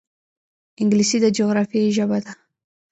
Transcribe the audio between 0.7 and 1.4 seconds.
انګلیسي د